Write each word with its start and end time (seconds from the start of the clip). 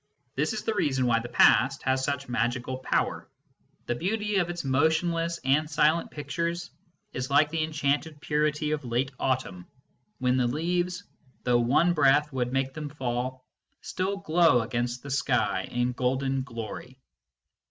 This 0.33 0.53
is 0.53 0.63
the 0.63 0.73
reason 0.73 1.05
why 1.05 1.19
the 1.19 1.29
Past 1.29 1.83
has 1.83 2.03
such 2.03 2.27
magical 2.27 2.79
power. 2.79 3.29
The 3.85 3.93
beauty 3.93 4.37
of 4.37 4.49
its 4.49 4.63
motionless 4.63 5.37
and 5.45 5.69
silent 5.69 6.09
pictures 6.09 6.71
is 7.13 7.29
like 7.29 7.51
the 7.51 7.63
enchanted 7.63 8.19
purity 8.19 8.71
of 8.71 8.83
late 8.83 9.11
autumn, 9.19 9.67
when 10.17 10.37
the 10.37 10.47
leaves, 10.47 11.03
though 11.43 11.59
one 11.59 11.93
breath 11.93 12.33
would 12.33 12.51
make 12.51 12.73
them 12.73 12.89
fall, 12.89 13.45
still 13.83 14.17
glow 14.17 14.61
against 14.61 15.03
the 15.03 15.11
sky 15.11 15.67
in 15.69 15.91
golden 15.91 16.41
glory. 16.41 16.97